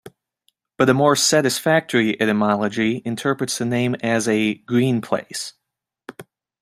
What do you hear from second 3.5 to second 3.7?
the